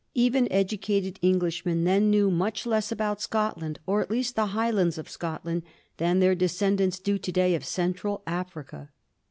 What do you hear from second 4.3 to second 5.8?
the Highlands of Scotland,